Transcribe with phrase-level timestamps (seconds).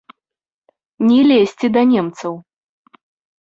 [1.09, 2.33] Не лезці да немцаў.